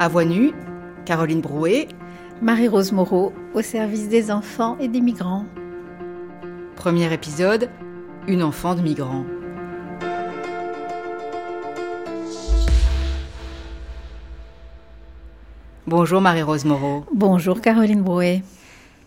[0.00, 0.54] À voix nue,
[1.04, 1.86] Caroline Brouet.
[2.40, 5.44] Marie-Rose Moreau, au service des enfants et des migrants.
[6.74, 7.68] Premier épisode,
[8.26, 9.26] une enfant de migrant.
[15.86, 17.04] Bonjour Marie-Rose Moreau.
[17.12, 18.42] Bonjour Caroline Brouet.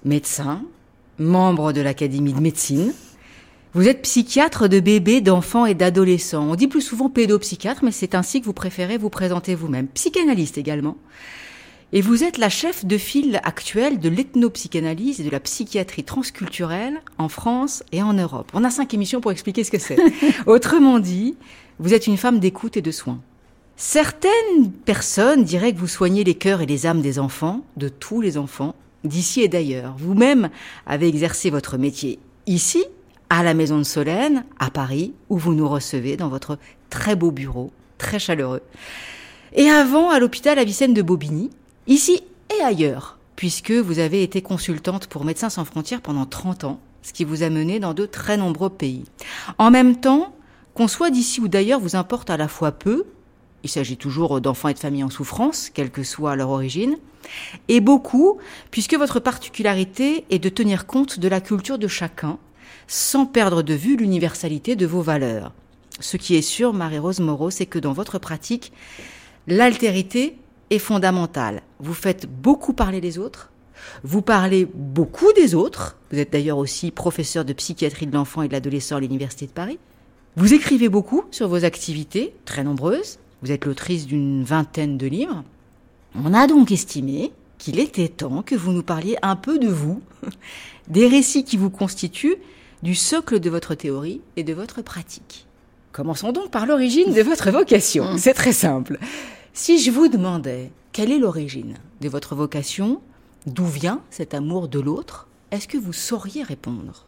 [0.05, 0.61] Médecin,
[1.17, 2.93] membre de l'Académie de médecine.
[3.75, 6.47] Vous êtes psychiatre de bébés, d'enfants et d'adolescents.
[6.47, 9.87] On dit plus souvent pédopsychiatre, mais c'est ainsi que vous préférez vous présenter vous-même.
[9.87, 10.95] Psychanalyste également.
[11.91, 17.01] Et vous êtes la chef de file actuelle de l'ethnopsychanalyse et de la psychiatrie transculturelle
[17.17, 18.51] en France et en Europe.
[18.53, 19.97] On a cinq émissions pour expliquer ce que c'est.
[20.45, 21.35] Autrement dit,
[21.79, 23.21] vous êtes une femme d'écoute et de soins.
[23.75, 28.21] Certaines personnes diraient que vous soignez les cœurs et les âmes des enfants, de tous
[28.21, 29.95] les enfants, d'ici et d'ailleurs.
[29.97, 30.51] Vous-même
[30.85, 32.83] avez exercé votre métier ici,
[33.33, 36.59] à la Maison de Solène, à Paris, où vous nous recevez dans votre
[36.91, 38.61] très beau bureau, très chaleureux.
[39.53, 41.49] Et avant, à l'hôpital Avicenne de Bobigny,
[41.87, 42.21] ici
[42.55, 47.11] et ailleurs, puisque vous avez été consultante pour Médecins sans frontières pendant 30 ans, ce
[47.11, 49.05] qui vous a mené dans de très nombreux pays.
[49.57, 50.35] En même temps,
[50.75, 53.03] qu'on soit d'ici ou d'ailleurs vous importe à la fois peu,
[53.63, 56.97] il s'agit toujours d'enfants et de familles en souffrance, quelle que soit leur origine,
[57.67, 58.37] et beaucoup,
[58.69, 62.37] puisque votre particularité est de tenir compte de la culture de chacun,
[62.93, 65.51] sans perdre de vue l'universalité de vos valeurs.
[65.99, 68.71] Ce qui est sûr, Marie-Rose Moreau, c'est que dans votre pratique,
[69.47, 70.37] l'altérité
[70.69, 71.63] est fondamentale.
[71.79, 73.49] Vous faites beaucoup parler les autres,
[74.03, 78.47] vous parlez beaucoup des autres, vous êtes d'ailleurs aussi professeur de psychiatrie de l'enfant et
[78.47, 79.79] de l'adolescent à l'Université de Paris,
[80.35, 85.43] vous écrivez beaucoup sur vos activités, très nombreuses, vous êtes l'autrice d'une vingtaine de livres.
[86.13, 90.03] On a donc estimé qu'il était temps que vous nous parliez un peu de vous,
[90.89, 92.37] des récits qui vous constituent,
[92.83, 95.47] du socle de votre théorie et de votre pratique.
[95.93, 98.17] Commençons donc par l'origine de votre vocation.
[98.17, 98.99] C'est très simple.
[99.53, 103.01] Si je vous demandais quelle est l'origine de votre vocation,
[103.47, 107.05] d'où vient cet amour de l'autre, est-ce que vous sauriez répondre?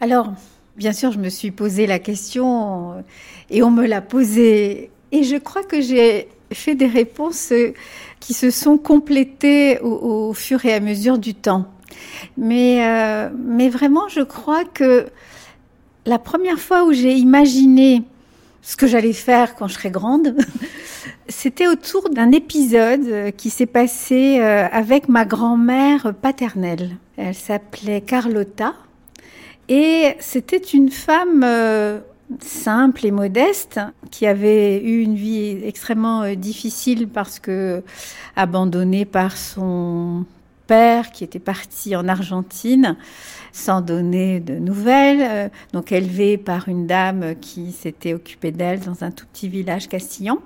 [0.00, 0.32] Alors,
[0.74, 3.02] bien sûr, je me suis posé la question euh,
[3.50, 4.90] et on me l'a posée.
[5.12, 7.74] Et je crois que j'ai fait des réponses euh,
[8.20, 11.66] qui se sont complétées au, au fur et à mesure du temps.
[12.36, 15.06] Mais, euh, mais vraiment, je crois que
[16.06, 18.02] la première fois où j'ai imaginé
[18.62, 20.36] ce que j'allais faire quand je serais grande,
[21.28, 26.96] c'était autour d'un épisode euh, qui s'est passé euh, avec ma grand-mère paternelle.
[27.16, 28.74] Elle s'appelait Carlotta
[29.68, 31.46] et c'était une femme
[32.40, 37.82] simple et modeste qui avait eu une vie extrêmement difficile parce que
[38.36, 40.24] abandonnée par son
[40.70, 42.96] père qui était parti en Argentine
[43.50, 49.02] sans donner de nouvelles, euh, donc élevée par une dame qui s'était occupée d'elle dans
[49.02, 50.38] un tout petit village castillan.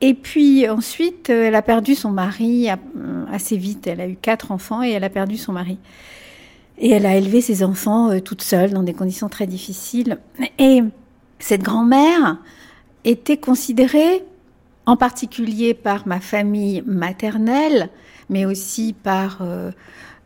[0.00, 3.86] Et puis ensuite, euh, elle a perdu son mari euh, assez vite.
[3.86, 5.76] Elle a eu quatre enfants et elle a perdu son mari.
[6.78, 10.16] Et elle a élevé ses enfants toute seule dans des conditions très difficiles.
[10.58, 10.80] Et
[11.38, 12.38] cette grand-mère
[13.04, 14.22] était considérée
[14.86, 17.90] en particulier par ma famille maternelle,
[18.30, 19.42] mais aussi par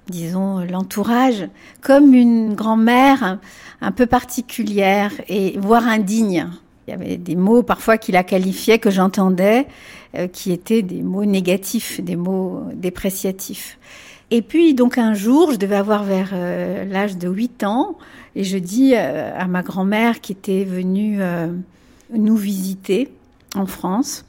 [0.09, 1.49] disons, l'entourage,
[1.81, 3.39] comme une grand-mère
[3.81, 6.49] un, peu particulière et voire indigne.
[6.87, 9.67] Il y avait des mots parfois qui la qualifiaient, que j'entendais,
[10.17, 13.79] euh, qui étaient des mots négatifs, des mots dépréciatifs.
[14.31, 17.97] Et puis, donc, un jour, je devais avoir vers euh, l'âge de 8 ans,
[18.37, 21.21] et je dis euh, à ma grand-mère qui était venue
[22.13, 23.11] nous visiter
[23.55, 24.25] en France,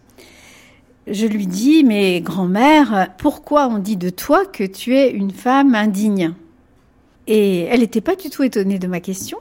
[1.08, 5.76] je lui dis, mais grand-mère, pourquoi on dit de toi que tu es une femme
[5.76, 6.34] indigne?
[7.28, 9.38] Et elle n'était pas du tout étonnée de ma question.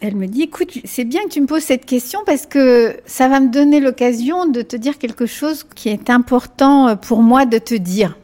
[0.00, 3.28] Elle me dit, écoute, c'est bien que tu me poses cette question parce que ça
[3.28, 7.58] va me donner l'occasion de te dire quelque chose qui est important pour moi de
[7.58, 8.16] te dire.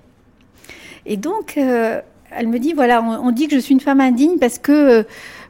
[1.06, 2.00] Et donc, euh,
[2.30, 5.02] elle me dit, voilà, on, dit que je suis une femme indigne parce que, euh,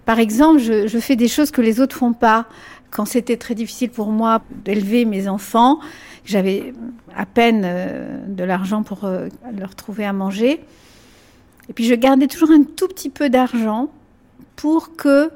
[0.04, 2.46] par exemple, je, je, fais des choses que les autres font pas.
[2.90, 5.80] Quand c'était très difficile pour moi d'élever mes enfants,
[6.28, 6.74] j'avais
[7.16, 10.60] à peine euh, de l'argent pour euh, leur trouver à manger.
[11.68, 13.88] Et puis je gardais toujours un tout petit peu d'argent
[14.56, 15.30] pour que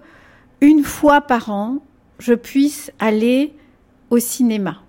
[0.60, 1.78] une fois par an,
[2.18, 3.54] je puisse aller
[4.10, 4.82] au cinéma.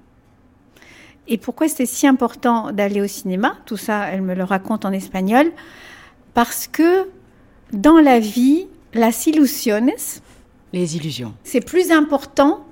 [1.27, 3.55] Et pourquoi c'était si important d'aller au cinéma?
[3.65, 5.51] Tout ça, elle me le raconte en espagnol.
[6.33, 7.07] Parce que
[7.71, 9.91] dans la vie, las ilusiones,
[10.73, 12.65] les illusions, c'est plus important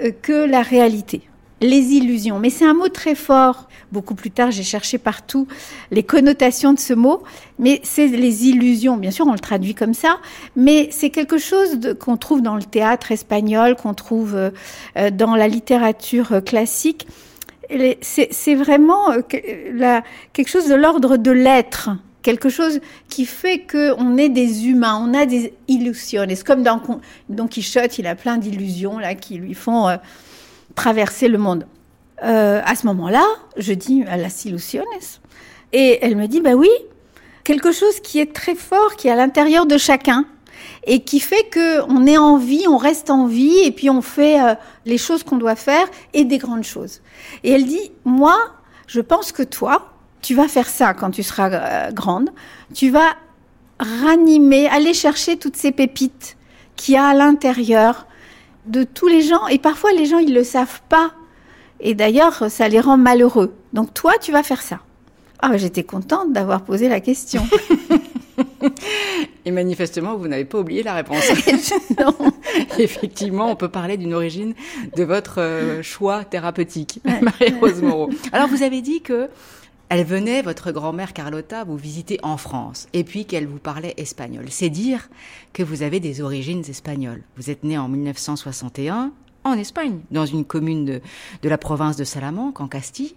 [0.00, 1.28] euh, que la réalité
[1.60, 2.38] les illusions.
[2.38, 3.68] Mais c'est un mot très fort.
[3.92, 5.46] Beaucoup plus tard, j'ai cherché partout
[5.90, 7.22] les connotations de ce mot,
[7.58, 8.96] mais c'est les illusions.
[8.96, 10.18] Bien sûr, on le traduit comme ça,
[10.54, 14.50] mais c'est quelque chose qu'on trouve dans le théâtre espagnol, qu'on trouve euh,
[15.12, 17.06] dans la littérature classique.
[18.00, 21.90] c'est vraiment quelque chose de l'ordre de l'être
[22.22, 26.26] quelque chose qui fait qu'on est des humains, on a des illusions.
[26.28, 26.82] C'est comme dans
[27.28, 29.96] Don Quichotte, il a plein d'illusions là qui lui font
[30.76, 31.66] traverser le monde.
[32.20, 33.24] à ce moment-là,
[33.56, 34.84] je dis à la illusiones.
[35.72, 36.70] Et elle me dit, bah oui,
[37.44, 40.24] quelque chose qui est très fort, qui est à l'intérieur de chacun
[40.84, 44.02] et qui fait que on est en vie, on reste en vie et puis on
[44.02, 47.02] fait euh, les choses qu'on doit faire et des grandes choses.
[47.44, 48.36] Et elle dit moi,
[48.86, 52.30] je pense que toi, tu vas faire ça quand tu seras euh, grande,
[52.74, 53.14] tu vas
[53.78, 56.36] ranimer, aller chercher toutes ces pépites
[56.76, 58.06] qu'il y a à l'intérieur
[58.66, 61.12] de tous les gens et parfois les gens ils le savent pas
[61.80, 63.54] et d'ailleurs ça les rend malheureux.
[63.72, 64.80] Donc toi, tu vas faire ça.
[65.40, 67.46] Ah, j'étais contente d'avoir posé la question.
[69.44, 71.24] Et manifestement, vous n'avez pas oublié la réponse.
[71.98, 72.14] non.
[72.78, 74.54] Effectivement, on peut parler d'une origine
[74.96, 78.10] de votre euh, choix thérapeutique, Marie-Rose Moreau.
[78.32, 79.28] Alors, vous avez dit que
[79.88, 84.46] elle venait, votre grand-mère Carlotta, vous visiter en France, et puis qu'elle vous parlait espagnol.
[84.50, 85.08] C'est dire
[85.52, 87.22] que vous avez des origines espagnoles.
[87.36, 89.12] Vous êtes né en 1961
[89.44, 91.00] en Espagne, dans une commune de,
[91.48, 93.14] la province de Salamanque, en Castille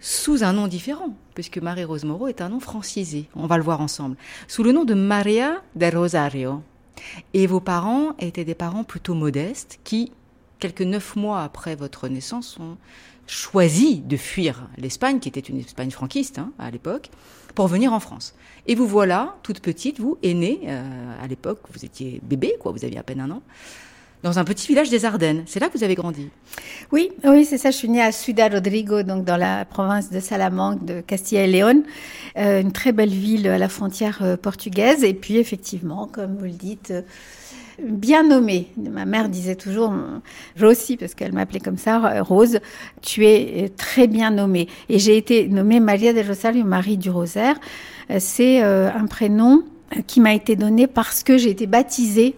[0.00, 3.28] sous un nom différent, puisque Marie-Rose Moreau est un nom francisé.
[3.34, 4.16] On va le voir ensemble.
[4.46, 6.62] Sous le nom de Maria del Rosario.
[7.34, 10.12] Et vos parents étaient des parents plutôt modestes qui,
[10.60, 12.76] quelques neuf mois après votre naissance, ont
[13.28, 17.10] choisi de fuir l'Espagne, qui était une Espagne franquiste hein, à l'époque,
[17.54, 18.34] pour venir en France.
[18.66, 22.84] Et vous voilà, toute petite, vous, aînée, euh, à l'époque, vous étiez bébé, quoi, vous
[22.84, 23.42] aviez à peine un an,
[24.22, 25.44] dans un petit village des Ardennes.
[25.46, 26.28] C'est là que vous avez grandi.
[26.90, 27.70] Oui, oui, c'est ça.
[27.70, 31.46] Je suis née à Ciudad Rodrigo, donc dans la province de Salamanque, de Castilla et
[31.46, 31.84] Léon,
[32.36, 35.04] euh, une très belle ville à la frontière euh, portugaise.
[35.04, 36.92] Et puis, effectivement, comme vous le dites,
[37.82, 38.68] bien nommée.
[38.76, 39.92] Ma mère disait toujours,
[40.62, 42.60] aussi, parce qu'elle m'appelait comme ça, Rose,
[43.02, 44.68] tu es très bien nommée.
[44.88, 47.56] Et j'ai été nommée Maria del Rosario, Marie du Rosaire.
[48.18, 49.62] C'est un prénom
[50.06, 52.34] qui m'a été donné parce que j'ai été baptisée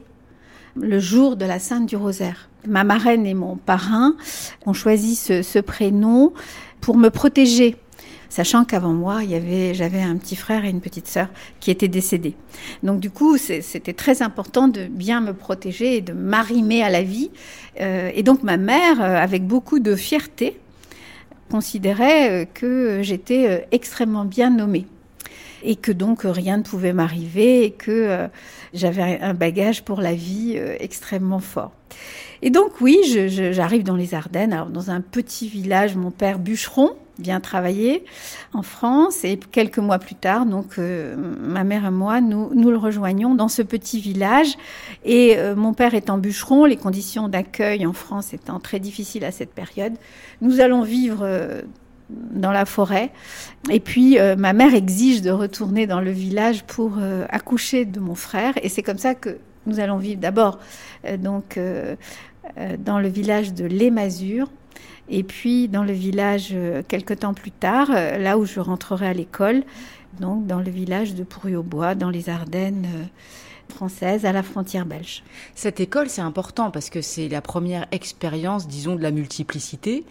[0.76, 2.48] le jour de la Sainte du Rosaire.
[2.66, 4.14] Ma marraine et mon parrain
[4.66, 6.32] ont choisi ce, prénom
[6.80, 7.76] pour me protéger
[8.30, 11.28] sachant qu'avant moi, il y avait, j'avais un petit frère et une petite sœur
[11.58, 12.34] qui étaient décédés.
[12.82, 17.02] Donc du coup, c'était très important de bien me protéger et de m'arrimer à la
[17.02, 17.30] vie.
[17.80, 20.58] Euh, et donc ma mère, euh, avec beaucoup de fierté,
[21.50, 24.86] considérait euh, que j'étais extrêmement bien nommée
[25.62, 28.30] et que donc rien ne pouvait m'arriver et que
[28.72, 31.72] j'avais un bagage pour la vie extrêmement fort.
[32.40, 32.96] Et donc oui,
[33.52, 38.04] j'arrive dans les Ardennes, alors dans un petit village, mon père bûcheron, bien travaillé
[38.52, 42.70] en France et quelques mois plus tard, donc euh, ma mère et moi, nous, nous
[42.70, 44.56] le rejoignons dans ce petit village
[45.04, 49.52] et mon père étant bûcheron, les conditions d'accueil en France étant très difficiles à cette
[49.52, 49.94] période,
[50.40, 51.24] nous allons vivre
[52.10, 53.10] dans la forêt.
[53.70, 58.00] Et puis euh, ma mère exige de retourner dans le village pour euh, accoucher de
[58.00, 58.54] mon frère.
[58.62, 60.58] Et c'est comme ça que nous allons vivre d'abord
[61.06, 61.58] euh, donc
[62.78, 63.90] dans le village de Les
[65.10, 66.54] et puis dans le village
[66.88, 69.62] quelque temps plus tard, là où je rentrerai à l'école,
[70.20, 72.86] donc dans le village de Pourrieux-au-Bois, dans les Ardennes
[73.70, 75.22] françaises à la frontière belge.
[75.54, 80.04] Cette école, c'est important parce que c'est la première expérience, disons, de la multiplicité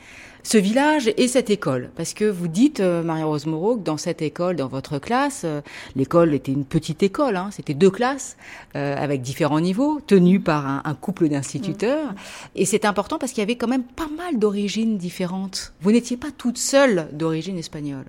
[0.43, 4.22] ce village et cette école Parce que vous dites, euh, Marie-Rose Moreau, que dans cette
[4.22, 5.62] école, dans votre classe, euh,
[5.95, 8.38] l'école était une petite école, hein, c'était deux classes
[8.75, 12.13] euh, avec différents niveaux, tenues par un, couple d'instituteurs.
[12.55, 15.74] Et c'est important parce qu'il y avait quand même pas mal d'origines différentes.
[15.81, 18.05] Vous n'étiez pas toute seule d'origine espagnole.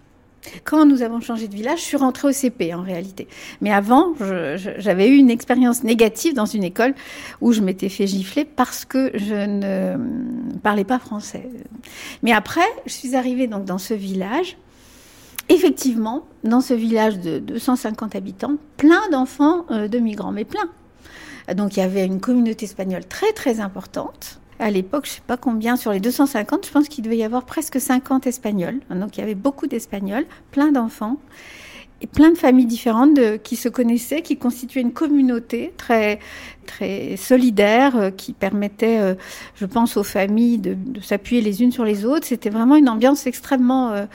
[0.64, 3.28] Quand nous avons changé de village, je suis rentrée au CP en réalité.
[3.60, 4.14] Mais avant,
[4.78, 6.94] j'avais eu une expérience négative dans une école
[7.40, 11.48] où je m'étais fait gifler parce que je ne parlais pas français.
[12.22, 14.56] Mais après, je suis arrivée donc dans ce village.
[15.48, 20.68] Effectivement, dans ce village de 250 habitants, plein d'enfants euh, de migrants, mais plein.
[21.54, 25.36] Donc il y avait une communauté espagnole très très importante à l'époque, je sais pas
[25.36, 28.80] combien, sur les 250, je pense qu'il devait y avoir presque 50 Espagnols.
[28.90, 31.16] Donc il y avait beaucoup d'Espagnols, plein d'enfants
[32.02, 36.18] et plein de familles différentes qui se connaissaient, qui constituaient une communauté très
[36.70, 39.14] très solidaire, euh, qui permettait, euh,
[39.56, 42.26] je pense, aux familles de, s'appuyer les unes sur les autres.
[42.26, 44.06] C'était vraiment une ambiance extrêmement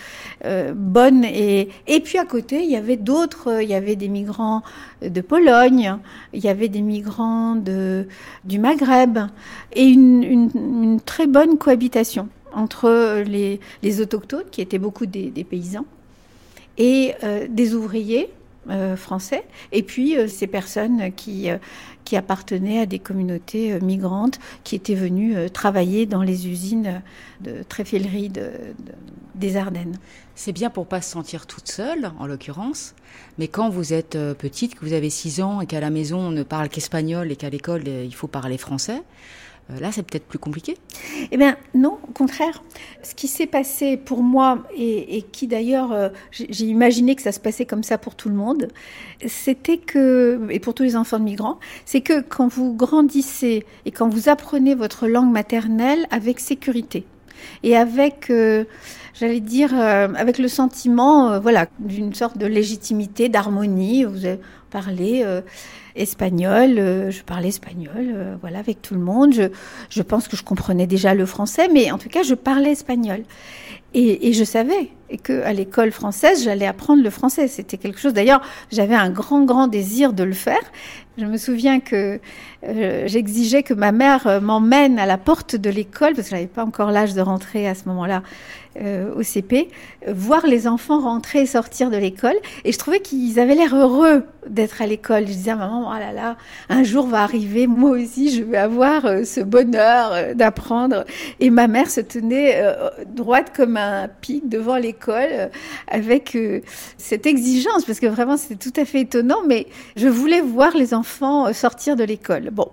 [0.46, 1.26] euh, bonne.
[1.26, 4.62] Et, et puis à côté, il y avait d'autres, il y avait des migrants
[5.02, 5.98] de Pologne,
[6.34, 8.08] il y avait des migrants de,
[8.46, 9.20] du Maghreb,
[9.74, 15.44] et une, une, très bonne cohabitation entre les, les autochtones, qui étaient beaucoup des, des
[15.44, 15.86] paysans,
[16.78, 18.30] et euh, des ouvriers
[18.70, 21.50] euh, français, et puis euh, ces personnes qui,
[22.04, 27.02] qui appartenaient à des communautés migrantes qui étaient venues travailler dans les usines
[27.42, 28.50] de tréfilerie de,
[29.36, 29.98] des Ardennes.
[30.34, 32.96] C'est bien pour pas se sentir toute seule, en l'occurrence,
[33.38, 36.32] mais quand vous êtes petite, que vous avez 6 ans et qu'à la maison on
[36.32, 39.02] ne parle qu'espagnol et qu'à l'école il faut parler français,
[39.70, 40.78] là, c'est peut-être plus compliqué
[41.32, 42.64] Eh bien, non, au contraire.
[43.02, 47.40] Ce qui s'est passé pour moi, et, qui d'ailleurs, euh, j'ai imaginé que ça se
[47.40, 48.68] passait comme ça pour tout le monde,
[49.26, 53.92] c'était que, et pour tous les enfants de migrants, c'est que quand vous grandissez et
[53.92, 57.06] quand vous apprenez votre langue maternelle avec sécurité
[57.64, 58.66] et avec, euh,
[59.14, 64.40] j'allais dire, avec le sentiment, voilà, d'une sorte de légitimité, d'harmonie, vous avez
[64.76, 65.24] parlé
[65.96, 69.34] espagnol, euh, je parlais espagnol, euh, voilà, avec tout le monde.
[69.34, 69.44] Je,
[69.90, 73.24] je pense que je comprenais déjà le français, mais en tout cas, je parlais espagnol.
[73.94, 74.90] Et, et je savais
[75.24, 77.48] que à l'école française, j'allais apprendre le français.
[77.48, 78.14] C'était quelque chose.
[78.14, 78.42] D'ailleurs,
[78.72, 80.60] j'avais un grand, grand désir de le faire.
[81.18, 82.20] Je me souviens que
[82.66, 86.66] euh, j'exigeais que ma mère m'emmène à la porte de l'école parce que j'avais pas
[86.66, 88.22] encore l'âge de rentrer à ce moment-là
[88.82, 89.70] euh, au CP,
[90.08, 92.36] voir les enfants rentrer et sortir de l'école.
[92.64, 95.22] Et je trouvais qu'ils avaient l'air heureux d'être à l'école.
[95.22, 96.38] Je disais à maman, oh là là,
[96.70, 101.06] un jour va arriver, moi aussi, je vais avoir euh, ce bonheur euh, d'apprendre.
[101.40, 102.62] Et ma mère se tenait
[103.08, 105.50] droite comme un pic devant l'école
[105.88, 106.38] avec
[106.98, 110.94] cette exigence, parce que vraiment c'était tout à fait étonnant, mais je voulais voir les
[110.94, 112.50] enfants sortir de l'école.
[112.52, 112.70] Bon.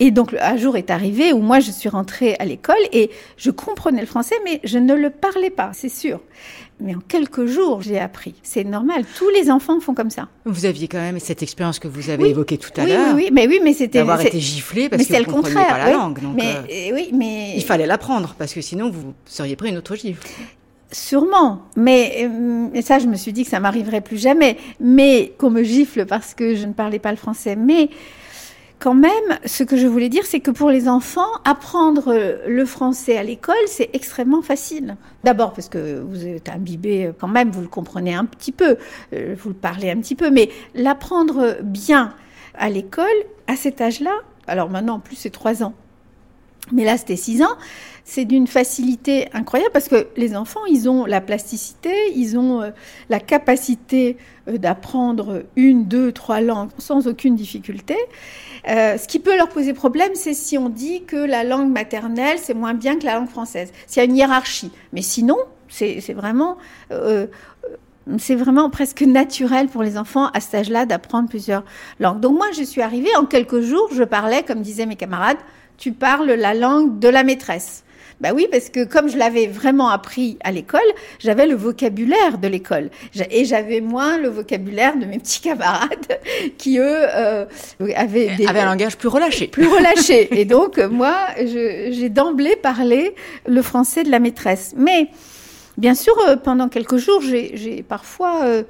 [0.00, 3.50] Et donc un jour est arrivé où moi je suis rentrée à l'école et je
[3.50, 6.20] comprenais le français, mais je ne le parlais pas, c'est sûr.
[6.80, 8.34] Mais en quelques jours, j'ai appris.
[8.42, 9.04] C'est normal.
[9.16, 10.28] Tous les enfants font comme ça.
[10.44, 13.14] Vous aviez quand même cette expérience que vous avez évoquée tout à l'heure.
[13.14, 15.78] Oui, oui, mais oui, mais c'était d'avoir été giflé parce que vous ne compreniez pas
[15.78, 16.20] la langue.
[16.20, 19.76] Donc, mais, euh, oui, mais il fallait l'apprendre parce que sinon vous seriez pris une
[19.76, 20.26] autre gifle.
[20.90, 24.56] Sûrement, mais euh, ça, je me suis dit que ça m'arriverait plus jamais.
[24.80, 27.54] Mais qu'on me gifle parce que je ne parlais pas le français.
[27.54, 27.88] Mais
[28.78, 32.14] quand même, ce que je voulais dire, c'est que pour les enfants, apprendre
[32.46, 34.96] le français à l'école, c'est extrêmement facile.
[35.22, 38.76] D'abord parce que vous êtes imbibé quand même, vous le comprenez un petit peu,
[39.12, 42.14] euh, vous le parlez un petit peu, mais l'apprendre bien
[42.54, 43.06] à l'école,
[43.46, 44.12] à cet âge-là,
[44.46, 45.74] alors maintenant en plus c'est trois ans,
[46.72, 47.56] mais là c'était six ans,
[48.04, 52.70] c'est d'une facilité incroyable parce que les enfants, ils ont la plasticité, ils ont euh,
[53.08, 57.96] la capacité euh, d'apprendre une, deux, trois langues sans aucune difficulté.
[58.68, 62.38] Euh, ce qui peut leur poser problème, c'est si on dit que la langue maternelle,
[62.38, 63.72] c'est moins bien que la langue française.
[63.86, 64.70] S'il y a une hiérarchie.
[64.92, 65.36] Mais sinon,
[65.68, 66.58] c'est vraiment...
[68.18, 71.64] c'est vraiment presque naturel pour les enfants à cet âge-là d'apprendre plusieurs
[71.98, 72.20] langues.
[72.20, 75.38] Donc moi, je suis arrivée, en quelques jours, je parlais, comme disaient mes camarades,
[75.78, 77.84] tu parles la langue de la maîtresse.
[78.20, 80.80] Bah oui, parce que comme je l'avais vraiment appris à l'école,
[81.18, 82.90] j'avais le vocabulaire de l'école.
[83.30, 86.20] Et j'avais moins le vocabulaire de mes petits camarades
[86.58, 87.44] qui, eux, euh,
[87.96, 89.48] avaient, des, un langage plus relâché.
[89.48, 90.28] Plus relâché.
[90.40, 93.14] Et donc, moi, j'ai d'emblée parlé
[93.46, 94.74] le français de la maîtresse.
[94.76, 95.08] Mais,
[95.76, 98.44] bien sûr, euh, pendant quelques jours, j'ai parfois...
[98.44, 98.62] Euh,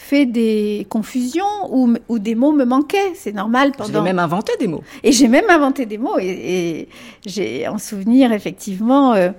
[0.00, 3.12] fait des confusions ou, ou, des mots me manquaient.
[3.14, 3.72] C'est normal.
[3.76, 4.00] Pendant...
[4.00, 4.82] Avez même inventé des mots.
[5.04, 6.18] Et j'ai même inventé des mots.
[6.18, 6.88] Et,
[7.26, 9.30] j'ai en souvenir effectivement euh,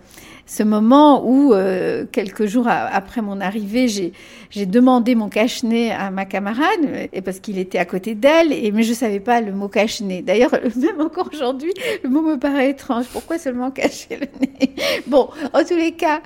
[0.46, 6.26] ce moment où, euh, quelques jours après mon arrivée, j'ai demandé mon cache-nez à ma
[6.26, 9.68] camarade, et parce qu'il était à côté d'elle, et mais je savais pas le mot
[9.68, 10.22] cache-nez.
[10.22, 13.06] D'ailleurs, même encore aujourd'hui, le mot me paraît étrange.
[13.12, 14.76] Pourquoi seulement cacher le nez?
[15.08, 16.22] Bon, en tous les cas,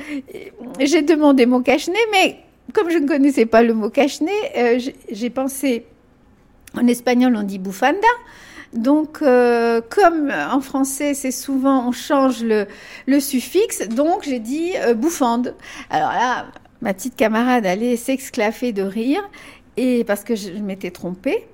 [0.79, 2.44] j'ai demandé mon cache-nez, mais
[2.75, 4.79] comme je ne connaissais pas le mot cache euh,
[5.09, 5.85] j'ai pensé,
[6.77, 8.07] en espagnol on dit bufanda,
[8.73, 14.93] donc, euh, comme en français, c'est souvent, on change le, suffixe, donc j'ai dit euh,
[14.93, 15.55] bouffande.
[15.89, 16.47] Alors là,
[16.81, 19.27] ma petite camarade allait s'exclaffer de rire,
[19.77, 21.47] et parce que je m'étais trompée.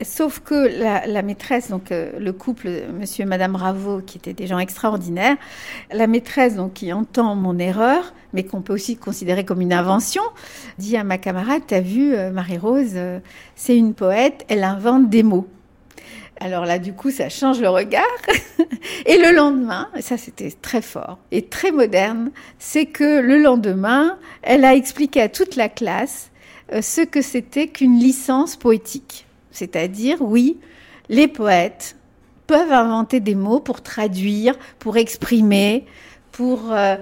[0.00, 2.68] Sauf que la, maîtresse, donc euh, le couple,
[3.00, 5.36] monsieur et madame Ravo, qui étaient des gens extraordinaires,
[5.90, 10.22] la maîtresse, donc qui entend mon erreur, mais qu'on peut aussi considérer comme une invention,
[10.78, 13.18] dit à ma camarade, t'as vu, euh, Marie-Rose, euh,
[13.56, 15.48] c'est une poète, elle invente des mots.
[16.38, 18.04] Alors là, du coup, ça change le regard.
[19.06, 24.64] et le lendemain, ça c'était très fort et très moderne, c'est que le lendemain, elle
[24.64, 26.30] a expliqué à toute la classe
[26.80, 29.27] ce que c'était qu'une licence poétique.
[29.50, 30.58] C'est-à-dire, oui,
[31.08, 31.96] les poètes
[32.46, 35.84] peuvent inventer des mots pour traduire, pour exprimer,
[36.32, 36.96] pour euh,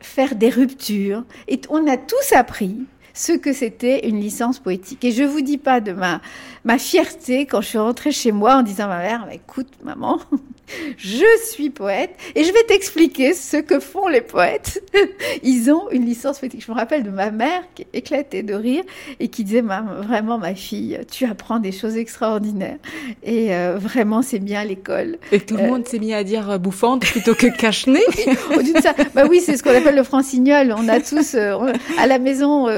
[0.00, 1.24] faire des ruptures.
[1.46, 2.78] Et on a tous appris
[3.14, 5.04] ce que c'était une licence poétique.
[5.04, 6.20] Et je vous dis pas de ma,
[6.64, 10.20] ma fierté quand je suis rentrée chez moi en disant à ma mère, écoute, maman,
[10.96, 14.82] je suis poète et je vais t'expliquer ce que font les poètes.
[15.42, 16.64] Ils ont une licence poétique.
[16.64, 18.84] Je me rappelle de ma mère qui éclatait de rire
[19.20, 22.78] et qui disait vraiment ma fille, tu apprends des choses extraordinaires
[23.22, 25.18] et euh, vraiment c'est bien l'école.
[25.32, 28.00] Et tout le monde s'est mis à dire euh, bouffante plutôt que cache-nez.
[29.14, 30.74] bah oui, c'est ce qu'on appelle le francignol.
[30.76, 32.68] On a tous euh, à la maison,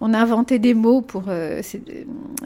[0.00, 1.24] on a inventé des mots pour.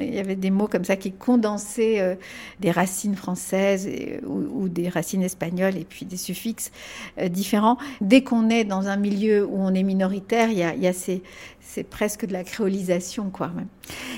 [0.00, 2.18] il y avait des mots comme ça qui condensaient
[2.60, 6.70] des racines françaises et, ou, des racines espagnoles et puis des suffixes
[7.18, 7.78] euh, différents.
[8.00, 11.22] Dès qu'on est dans un milieu où on est minoritaire, il il y a ces,
[11.70, 13.50] c'est presque de la créolisation, quoi.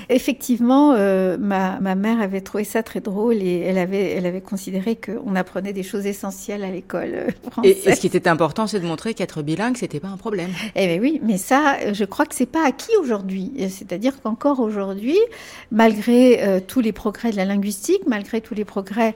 [0.07, 4.41] Effectivement, euh, ma, ma, mère avait trouvé ça très drôle et elle avait, elle avait
[4.41, 7.77] considéré qu'on apprenait des choses essentielles à l'école française.
[7.85, 10.49] Et, ce qui était important, c'est de montrer qu'être bilingue, c'était pas un problème.
[10.75, 13.51] Eh bien oui, mais ça, je crois que c'est pas acquis aujourd'hui.
[13.69, 15.19] C'est-à-dire qu'encore aujourd'hui,
[15.71, 19.13] malgré euh, tous les progrès de la linguistique, malgré tous les progrès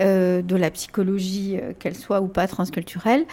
[0.00, 3.26] euh, de la psychologie, qu'elle soit ou pas transculturelle,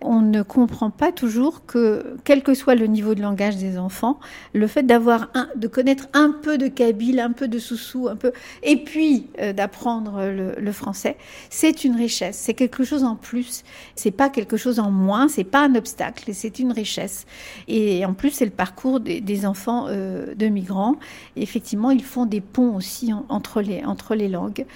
[0.00, 4.18] on ne comprend pas toujours que, quel que soit le niveau de langage des enfants,
[4.52, 8.32] le fait d'avoir de connaître un peu de kabyle, un peu de soussou, un peu,
[8.62, 11.16] et puis euh, d'apprendre le, français,
[11.50, 12.36] c'est une richesse.
[12.36, 13.64] C'est quelque chose en plus.
[13.96, 15.28] C'est pas quelque chose en moins.
[15.28, 16.30] C'est pas un obstacle.
[16.34, 17.26] C'est une richesse.
[17.68, 20.96] Et en plus, c'est le parcours des, enfants euh, de migrants.
[21.36, 24.66] effectivement, ils font des ponts aussi entre les entre les langues.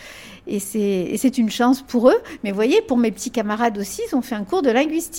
[0.46, 2.20] Et c'est une chance pour eux.
[2.42, 5.11] Mais voyez, pour mes petits camarades aussi, ils ont fait un cours de linguistique.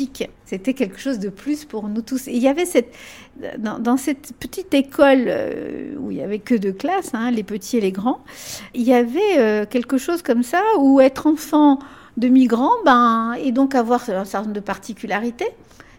[0.45, 2.27] C'était quelque chose de plus pour nous tous.
[2.27, 2.93] Et il y avait cette,
[3.57, 7.77] dans, cette petite école euh, où il y avait que deux classes, hein, les petits
[7.77, 8.23] et les grands,
[8.73, 11.79] il y avait euh, quelque chose comme ça où être enfant
[12.17, 15.49] de migrants, ben, et donc avoir un certain nombre de particularités,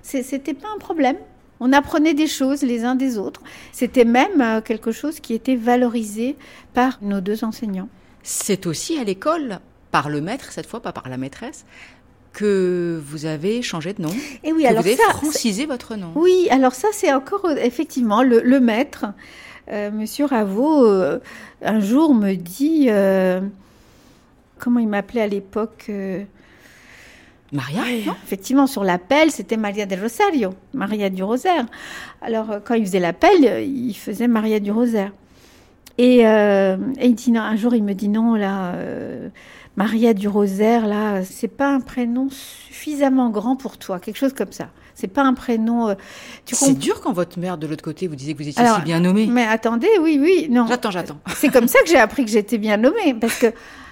[0.03, 1.17] c'était pas un problème.
[1.61, 3.43] On apprenait des choses les uns des autres.
[3.73, 6.37] C'était même euh, quelque chose qui était valorisé
[6.73, 7.89] par nos deux enseignants
[8.25, 9.61] c'est aussi à l'école,
[9.93, 11.65] par le maître, cette fois pas par la maîtresse,
[12.35, 14.11] que vous avez changé de nom.
[14.43, 16.13] Et oui, que alors vous avez francisé votre nom.
[16.17, 19.07] Oui, alors ça c'est encore euh, effectivement le, maître,
[19.71, 21.21] euh, Monsieur Raveau, euh,
[21.63, 22.89] un jour me dit,
[24.59, 25.91] comment il m'appelait à l'époque
[27.53, 27.83] Maria
[28.25, 31.67] Effectivement, sur l'appel, c'était Maria del Rosario, Maria du Rosaire.
[32.21, 35.13] Alors, quand il faisait l'appel, il faisait Maria du Rosaire.
[35.99, 39.29] Et, euh, il dit non, un jour, il me dit non, là, euh,
[39.77, 44.53] Maria du Rosaire, là, c'est pas un prénom suffisamment grand pour toi, quelque chose comme
[44.53, 44.69] ça.
[44.95, 45.89] C'est pas un prénom.
[45.89, 45.95] Euh,
[46.47, 49.01] c'est dur quand votre mère de l'autre côté vous disait que vous étiez si bien
[49.01, 49.27] nommée.
[49.27, 50.67] Mais attendez, oui, oui, non.
[50.69, 51.19] J'attends, j'attends.
[51.35, 53.49] C'est comme ça que j'ai appris que j'étais bien nommée, parce que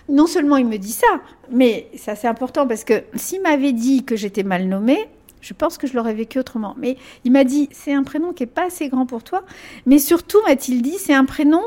[0.09, 1.07] non seulement il me dit ça,
[1.51, 5.09] mais ça c'est important parce que s'il m'avait dit que j'étais mal nommée,
[5.41, 6.77] je pense que je l'aurais vécu autrement.
[6.79, 9.43] Mais il m'a dit, c'est un prénom qui est pas assez grand pour toi.
[9.87, 11.63] Mais surtout, m'a-t-il dit, c'est un prénom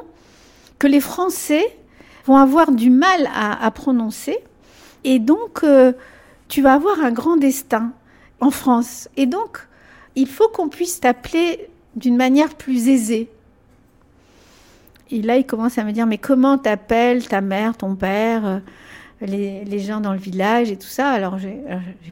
[0.80, 1.66] que les Français
[2.26, 4.38] vont avoir du mal à, prononcer.
[5.04, 5.94] Et donc, euh,
[6.48, 7.92] tu vas avoir un grand destin
[8.40, 9.10] en France.
[9.18, 9.68] Et donc,
[10.16, 13.30] il faut qu'on puisse t'appeler d'une manière plus aisée.
[15.12, 18.60] Et là, il commence à me dire, mais comment t'appelles ta mère, ton père, euh,
[19.22, 21.10] les, gens dans le village et tout ça?
[21.10, 21.62] Alors, j'ai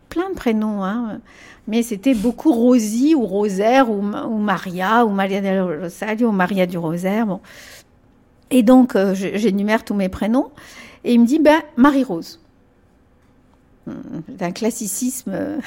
[0.10, 1.20] plein de prénoms, hein,
[1.68, 6.78] mais c'était beaucoup Rosie ou Rosaire ou, Maria ou Maria del Rosario ou Maria du
[6.78, 7.26] Rosaire.
[7.26, 7.40] Bon.
[8.52, 10.52] Et donc, euh, j'énumère tous mes prénoms.
[11.04, 12.40] Et il me dit, ben, Marie-Rose.
[13.86, 15.58] C'est un classicisme euh,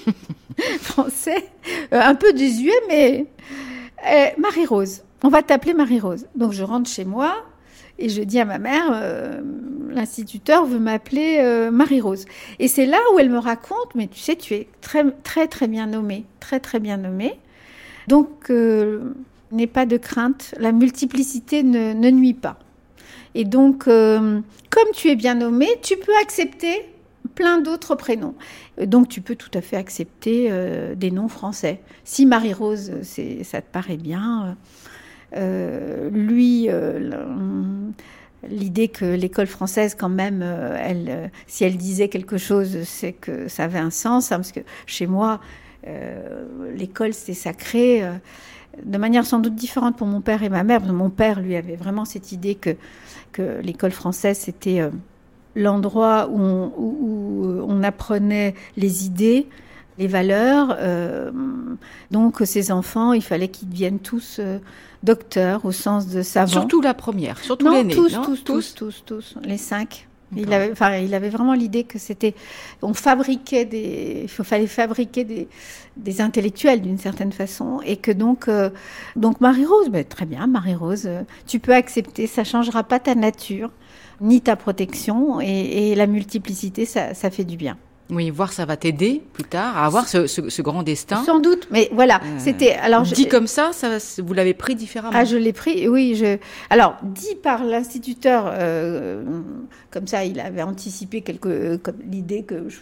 [0.80, 1.48] français,
[1.92, 3.26] euh, un peu désuet, mais
[4.38, 5.02] Marie-Rose.
[5.22, 6.26] On va t'appeler Marie-Rose.
[6.34, 7.36] Donc, je rentre chez moi
[7.98, 9.00] et je dis à ma mère,
[9.90, 12.24] l'instituteur veut m'appeler Marie-Rose.
[12.58, 15.68] Et c'est là où elle me raconte, mais tu sais, tu es très, très, très
[15.68, 17.38] bien nommée, très, très bien nommée.
[18.08, 18.50] Donc,
[19.52, 22.58] n'aie pas de crainte, la multiplicité ne, nuit pas.
[23.34, 26.86] Et donc, euh, comme tu es bien nommé, tu peux accepter
[27.34, 28.34] plein d'autres prénoms.
[28.78, 31.80] Donc, tu peux tout à fait accepter euh, des noms français.
[32.04, 32.92] Si Marie-Rose,
[33.42, 34.56] ça te paraît bien,
[35.34, 36.68] euh, lui,
[38.48, 40.44] l'idée que l'école française, quand même,
[41.46, 45.06] si elle disait quelque chose, c'est que ça avait un sens, hein, parce que chez
[45.06, 45.40] moi,
[46.74, 48.02] l'école, c'est sacré
[48.84, 50.82] de manière sans doute différente pour mon père et ma mère.
[50.82, 52.76] Mon père, lui, avait vraiment cette idée que,
[53.32, 54.90] que l'école française, c'était euh,
[55.54, 59.46] l'endroit où, on, apprenait les idées,
[59.98, 60.76] les valeurs.
[60.78, 61.30] Euh,
[62.10, 64.58] donc, ces enfants, il fallait qu'ils deviennent tous euh,
[65.02, 66.52] docteurs au sens de savants.
[66.52, 67.94] Surtout la première, surtout l'aînée.
[67.94, 70.08] Tous, tous, tous, tous, tous, les cinq.
[70.36, 72.34] Il avait, enfin, il avait vraiment l'idée que c'était,
[72.80, 75.48] on fabriquait des, il fallait fabriquer des,
[75.96, 78.70] des intellectuels d'une certaine façon, et que donc, euh,
[79.14, 83.70] donc Marie-Rose, ben, très bien, Marie-Rose, euh, tu peux accepter, ça changera pas ta nature,
[84.20, 87.76] ni ta protection, et, et la multiplicité, ça, ça fait du bien.
[88.12, 91.24] Oui, voir ça va t'aider plus tard à avoir ce, ce, ce, grand destin.
[91.24, 95.16] Sans doute, mais voilà, euh, c'était alors dit comme ça, ça vous l'avez pris différemment.
[95.16, 96.14] Ah, je l'ai pris, oui.
[96.14, 96.36] Je
[96.68, 99.24] alors dit par l'instituteur, euh,
[99.90, 102.80] comme ça, il avait anticipé quelque comme l'idée que je,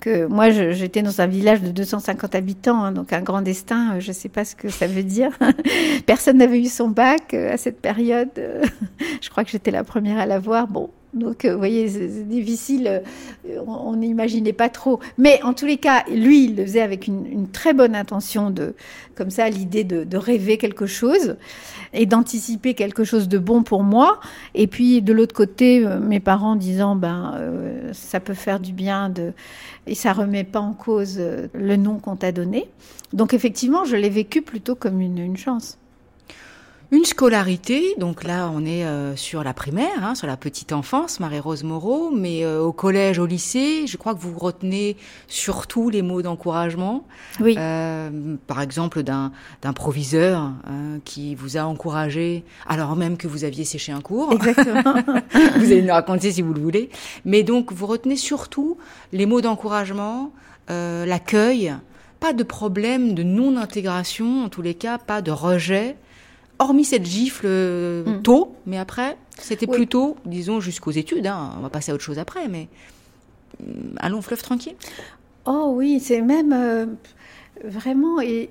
[0.00, 3.94] que moi j'étais dans un village de 250 habitants, hein, donc un grand destin.
[3.94, 5.30] Euh, je ne sais pas ce que ça veut dire.
[6.06, 8.30] Personne n'avait eu son bac à cette période.
[9.20, 10.66] je crois que j'étais la première à l'avoir.
[10.66, 13.02] Bon, donc, euh, vous voyez, c'est difficile,
[13.46, 14.98] euh, on n'imaginait pas trop.
[15.18, 18.74] Mais en tous les cas, lui, il le faisait avec une, très bonne intention de,
[19.14, 21.36] comme ça, l'idée de, rêver quelque chose
[21.92, 24.20] et d'anticiper quelque chose de bon pour moi.
[24.54, 27.38] Et puis, de l'autre côté, euh, mes parents disant, ben,
[27.92, 29.32] ça peut faire du bien de,
[29.86, 31.20] et ça remet pas en cause
[31.52, 32.70] le nom qu'on t'a donné.
[33.12, 35.76] Donc, effectivement, je l'ai vécu plutôt comme une chance.
[36.92, 41.20] Une scolarité, donc là on est euh, sur la primaire, hein, sur la petite enfance,
[41.20, 46.02] Marie-Rose Moreau, mais euh, au collège, au lycée, je crois que vous retenez surtout les
[46.02, 47.06] mots d'encouragement.
[47.40, 47.54] Oui.
[47.56, 49.32] Euh, par exemple d'un
[49.74, 54.30] proviseur hein, qui vous a encouragé, alors même que vous aviez séché un cours.
[54.34, 54.82] Exactement.
[55.56, 56.90] vous allez nous raconter si vous le voulez.
[57.24, 58.76] Mais donc vous retenez surtout
[59.14, 60.30] les mots d'encouragement,
[60.68, 61.74] euh, l'accueil,
[62.20, 65.96] pas de problème de non-intégration, en tous les cas, pas de rejet
[66.58, 68.22] hormis cette gifle mm.
[68.22, 69.76] tôt, mais après, c'était oui.
[69.76, 71.26] plutôt, disons, jusqu'aux études.
[71.26, 71.54] Hein.
[71.58, 72.68] On va passer à autre chose après, mais
[73.60, 74.76] mm, allons fleuve tranquille.
[75.44, 76.86] Oh oui, c'est même euh,
[77.64, 78.20] vraiment.
[78.20, 78.50] Et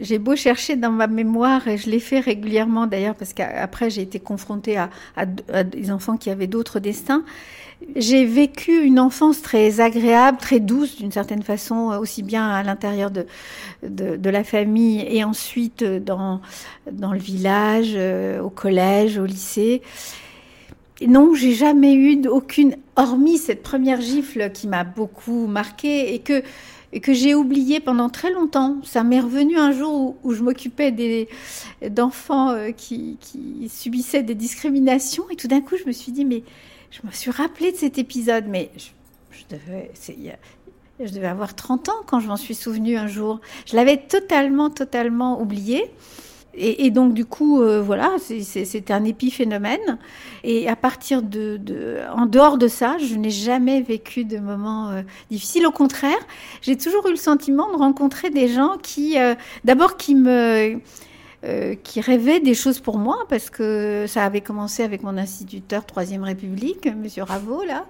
[0.00, 4.02] j'ai beau chercher dans ma mémoire, et je l'ai fait régulièrement d'ailleurs, parce qu'après j'ai
[4.02, 7.24] été confrontée à, à, à, des enfants qui avaient d'autres destins.
[7.94, 13.10] J'ai vécu une enfance très agréable, très douce d'une certaine façon, aussi bien à l'intérieur
[13.12, 16.40] de, la famille et ensuite dans,
[16.90, 19.82] dans le village, euh, au collège, au lycée.
[21.06, 26.42] Non, j'ai jamais eu aucune, hormis cette première gifle qui m'a beaucoup marquée et que
[27.02, 28.78] que j'ai oublié pendant très longtemps.
[28.82, 31.28] Ça m'est revenu un jour où, je m'occupais
[31.90, 33.18] d'enfants euh, qui
[33.68, 36.42] subissaient des discriminations et tout d'un coup je me suis dit mais
[36.90, 38.70] je me suis rappelé de cet épisode, mais
[39.30, 43.40] je, devais, avoir 30 ans quand je m'en suis souvenu un jour.
[43.66, 45.90] Je l'avais totalement, totalement oublié.
[46.60, 49.98] Et, donc du coup, euh, voilà, c'était un épiphénomène.
[50.42, 54.90] Et à partir de, de, en dehors de ça, je n'ai jamais vécu de moments
[54.90, 55.66] euh, difficiles.
[55.66, 56.18] Au contraire,
[56.62, 60.80] j'ai toujours eu le sentiment de rencontrer des gens qui, euh, d'abord, qui me
[61.44, 65.86] euh, qui rêvait des choses pour moi, parce que ça avait commencé avec mon instituteur
[65.86, 67.86] Troisième République, Monsieur Raveau, là,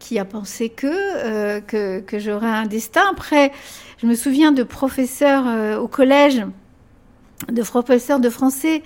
[0.00, 3.02] qui a pensé que, euh, que, que j'aurais un destin.
[3.10, 3.52] Après,
[3.98, 6.42] je me souviens de professeurs euh, au collège,
[7.48, 8.82] de professeurs de français,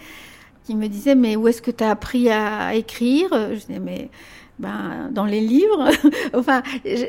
[0.66, 3.28] qui me disaient, mais où est-ce que tu as appris à écrire?
[3.32, 4.10] Je disais, mais
[4.58, 5.90] ben, dans les livres.
[6.34, 6.62] enfin,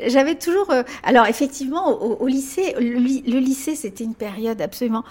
[0.06, 0.70] j'avais toujours.
[0.70, 5.04] Euh, alors, effectivement, au, lycée, le, lycée, c'était une période absolument.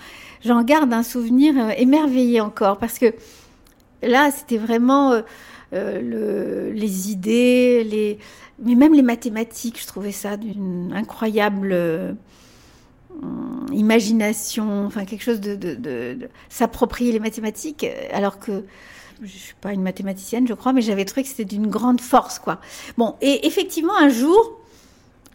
[0.43, 3.13] J'en garde un souvenir euh, émerveillé encore parce que
[4.03, 5.13] là, c'était vraiment
[5.73, 8.19] euh, le, les idées, les,
[8.59, 9.81] mais même les mathématiques.
[9.81, 12.13] Je trouvais ça d'une incroyable euh,
[13.71, 14.85] imagination.
[14.85, 18.63] Enfin, quelque chose de s'approprier les mathématiques, alors que
[19.21, 22.39] je suis pas une mathématicienne, je crois, mais j'avais trouvé que c'était d'une grande force,
[22.39, 22.59] quoi.
[22.97, 24.59] Bon, et effectivement, un jour,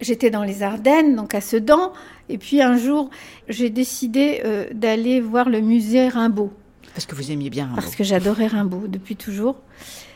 [0.00, 1.92] j'étais dans les Ardennes, donc à Sedan,
[2.28, 3.10] et puis un jour,
[3.48, 6.52] j'ai décidé euh, d'aller voir le musée Rimbaud.
[6.94, 7.80] Parce que vous aimiez bien Rimbaud.
[7.80, 9.56] Parce que j'adorais Rimbaud depuis toujours.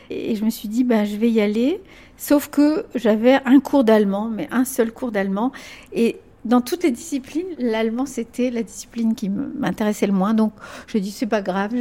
[0.09, 1.81] Et je me suis dit, bah, je vais y aller.
[2.17, 5.51] Sauf que j'avais un cours d'allemand, mais un seul cours d'allemand.
[5.93, 10.35] Et dans toutes les disciplines, l'allemand, c'était la discipline qui m'intéressait le moins.
[10.35, 10.53] Donc,
[10.87, 11.71] je dis, c'est pas grave,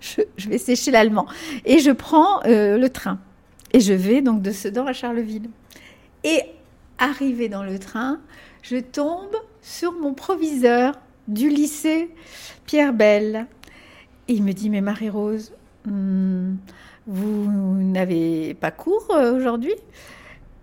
[0.00, 1.26] je, vais sécher l'allemand.
[1.64, 3.18] Et je prends euh, le train.
[3.72, 5.50] Et je vais donc de Sedan à Charleville.
[6.22, 6.40] Et
[6.98, 8.20] arrivé dans le train,
[8.62, 10.94] je tombe sur mon proviseur
[11.26, 12.08] du lycée,
[12.64, 13.46] Pierre Bell.
[14.28, 15.52] Et il me dit, mais Marie-Rose,
[15.84, 16.54] hmm,
[17.08, 19.74] vous n'avez pas cours euh, aujourd'hui?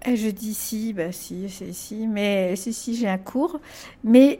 [0.05, 3.59] Je dis si, bah si, si, si, mais si, si, j'ai un cours,
[4.03, 4.39] mais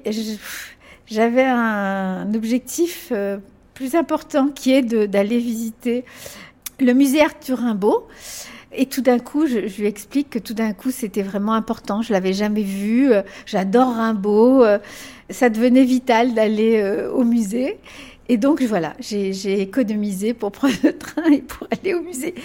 [1.08, 3.38] j'avais un objectif euh,
[3.74, 6.06] plus important qui est d'aller visiter
[6.80, 8.08] le musée Arthur Rimbaud.
[8.72, 12.04] Et tout d'un coup, je, je, lui explique que tout d'un coup, c'était vraiment important.
[12.04, 13.12] Je l'avais jamais vu.
[13.48, 14.64] J'adore Rimbaud.
[15.30, 17.78] Ça devenait vital d'aller euh, au musée.
[18.32, 22.36] Et donc voilà, j'ai économisé pour prendre le train et pour aller au musée.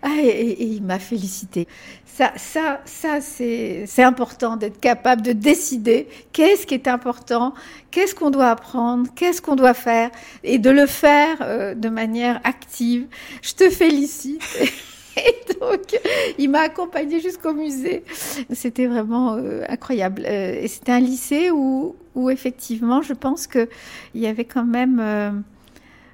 [0.00, 1.66] Ah, et, il m'a félicité.
[2.14, 7.54] Ça, ça, ça, c'est important d'être capable de décider qu'est-ce qui est important,
[7.90, 10.10] qu'est-ce qu'on doit apprendre, qu'est-ce qu'on doit faire,
[10.44, 13.06] et de le faire euh, de manière active.
[13.40, 14.42] Je te félicite.
[15.16, 15.98] Et donc,
[16.38, 18.02] il m'a accompagné jusqu'au musée.
[18.50, 20.22] C'était vraiment euh, incroyable.
[20.26, 23.68] Euh, et c'était un lycée où, où, effectivement, je pense qu'il
[24.14, 25.30] y avait quand même euh,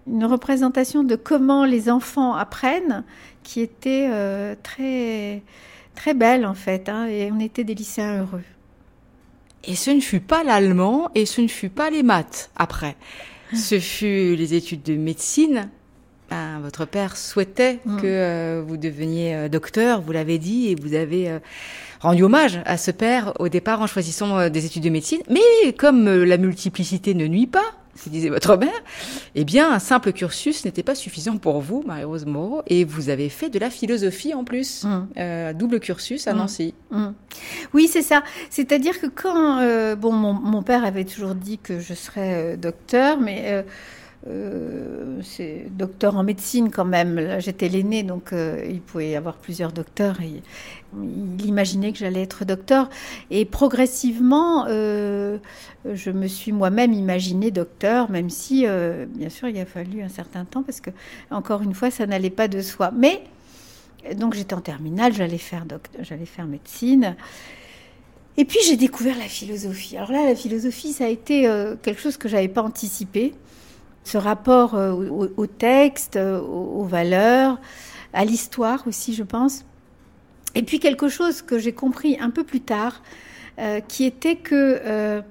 [0.07, 3.05] une représentation de comment les enfants apprennent
[3.45, 4.11] qui était
[4.63, 5.43] très,
[5.99, 6.89] très belle, en fait.
[6.89, 8.45] Hein, et on était des lycéens heureux.
[9.65, 12.97] Et ce ne fut pas l'allemand et ce ne fut pas les maths après.
[13.55, 15.71] Ce fut les études de médecine
[16.31, 17.97] ah, votre père souhaitait mm.
[18.01, 21.39] que euh, vous deveniez euh, docteur, vous l'avez dit, et vous avez euh,
[22.01, 25.21] rendu hommage à ce père au départ en choisissant des études de médecine.
[25.31, 27.65] Mais comme la multiplicité ne nuit pas,
[28.03, 28.71] ce disait votre mère,
[29.35, 33.29] eh bien, un simple cursus n'était pas suffisant pour vous, Marie-Rose Moreau, et vous avez
[33.29, 35.53] fait de la philosophie en plus, mm.
[35.55, 36.37] double cursus à mm.
[36.37, 36.75] Nancy.
[37.75, 38.23] Oui, c'est ça.
[38.51, 43.65] C'est-à-dire que quand, bon, mon, mon, père avait toujours dit que je serais docteur, mais
[44.29, 47.41] euh, c'est docteur en médecine quand même.
[47.41, 50.19] J'étais l'aîné, donc euh, il pouvait y avoir plusieurs docteurs.
[50.23, 52.91] Il imaginait que j'allais être docteur.
[53.31, 55.39] Et progressivement, euh,
[55.91, 58.67] je me suis moi-même imaginé docteur, même si,
[59.15, 60.91] bien sûr, il a fallu un certain temps parce que,
[61.31, 62.91] encore une fois, ça n'allait pas de soi.
[62.95, 63.23] Mais
[64.17, 65.65] donc j'étais en terminale, j'allais faire
[66.01, 67.17] j'allais faire médecine.
[68.37, 69.97] Et puis j'ai découvert la philosophie.
[69.97, 71.43] Alors là, la philosophie, ça a été
[71.83, 73.35] quelque chose que j'avais pas anticipé
[74.09, 74.93] ce rapport euh,
[75.37, 77.61] au, texte, euh, aux, valeurs,
[78.15, 79.67] à l'histoire aussi, je pense.
[80.55, 83.03] Et puis quelque chose que j'ai compris un peu plus tard,
[83.59, 85.23] euh, qui était que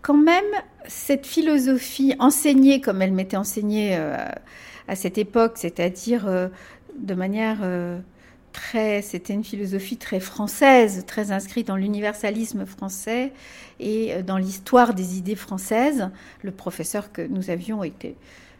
[0.00, 0.44] quand même
[0.86, 6.50] cette philosophie enseignée comme elle m'était enseignée à cette époque, c'est-à-dire
[6.96, 7.58] de manière
[9.02, 13.32] c'était une philosophie très française, très inscrite dans l'universalisme français
[13.80, 16.10] et euh, dans l'histoire des idées françaises.
[16.42, 18.16] Le professeur que nous avions était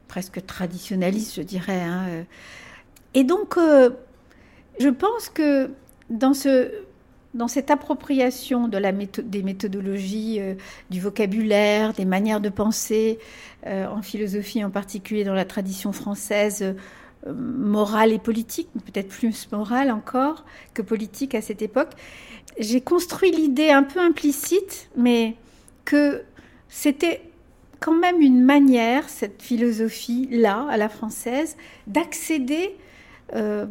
[0.07, 1.81] presque traditionnaliste, je dirais.
[1.81, 2.23] Hein, euh.
[3.15, 3.91] Et donc, euh,
[4.81, 5.71] je pense que
[6.11, 6.71] dans ce
[7.35, 10.41] dans cette appropriation de la des méthodologies,
[10.89, 13.19] du vocabulaire, des manières de penser,
[13.67, 16.75] en philosophie en particulier dans la tradition française,
[17.27, 21.91] morale et politique, peut-être plus morale encore que politique à cette époque,
[22.59, 25.37] j'ai construit l'idée un peu implicite, mais
[25.85, 26.23] que
[26.69, 27.23] c'était
[27.81, 32.77] quand même une manière, cette philosophie-là, à la française, d'accéder,
[33.35, 33.67] euh,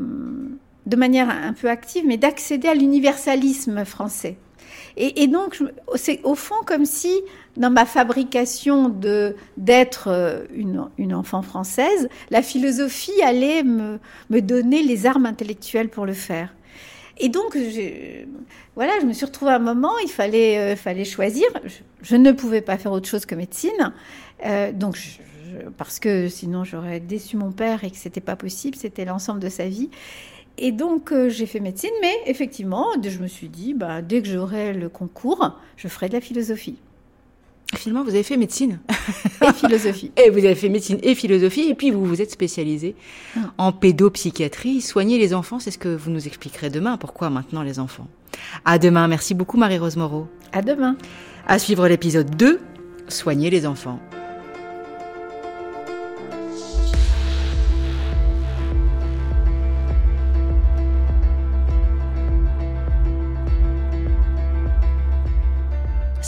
[0.85, 4.37] de manière un peu active, mais d'accéder à l'universalisme français.
[4.99, 5.61] Et, donc,
[5.93, 7.21] c'est au fond comme si,
[7.55, 8.89] dans ma fabrication
[9.55, 13.99] d'être euh, une, enfant française, la philosophie allait me,
[14.41, 16.51] donner les armes intellectuelles pour le faire.
[17.19, 17.55] Et donc,
[18.75, 21.45] voilà, je me suis retrouvée à un moment, il fallait, euh, fallait choisir.
[22.01, 23.93] Je, ne pouvais pas faire autre chose que médecine.
[24.45, 24.97] Euh, donc,
[25.77, 29.49] parce que sinon j'aurais déçu mon père et que c'était pas possible, c'était l'ensemble de
[29.49, 29.89] sa vie.
[30.57, 34.27] Et donc, euh, j'ai fait médecine, mais effectivement, je me suis dit, bah, dès que
[34.27, 36.77] j'aurai le concours, je ferai de la philosophie.
[37.75, 38.79] Finalement, vous avez fait médecine.
[39.41, 40.11] Et philosophie.
[40.17, 42.95] et vous avez fait médecine et philosophie, et puis vous vous êtes spécialisé
[43.35, 43.51] ah.
[43.57, 44.81] en pédopsychiatrie.
[44.81, 46.97] Soigner les enfants, c'est ce que vous nous expliquerez demain.
[46.97, 48.07] Pourquoi maintenant les enfants?
[48.65, 49.07] À demain.
[49.07, 50.27] Merci beaucoup, Marie-Rose Moreau.
[50.53, 50.95] À demain.
[51.45, 52.59] À suivre l'épisode 2,
[53.09, 53.99] Soigner les enfants.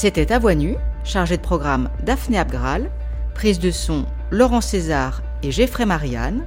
[0.02, 0.54] C'était à voix
[1.04, 2.90] chargé de programme Daphné Abgral,
[3.34, 6.46] prise de son Laurent César et Geoffrey Marianne,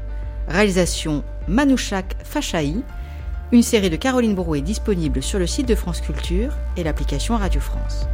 [0.48, 2.82] réalisation Manouchak Fachaï,
[3.52, 7.60] une série de Caroline Brouet disponible sur le site de France Culture et l'application Radio
[7.60, 8.06] France.